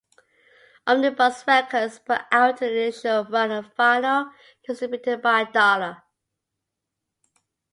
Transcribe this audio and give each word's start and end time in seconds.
Omnibus 0.87 1.43
Records 1.47 1.99
put 1.99 2.21
out 2.31 2.59
an 2.63 2.69
initial 2.69 3.23
run 3.25 3.51
of 3.51 3.67
vinyl 3.75 4.31
distributed 4.65 5.21
by 5.21 5.45
Darla. 5.45 6.01